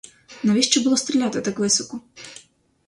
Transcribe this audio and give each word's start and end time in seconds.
Навіщо 0.43 0.81
було 0.81 0.97
стріляти 0.97 1.41
так 1.41 1.59
високо? 1.59 2.01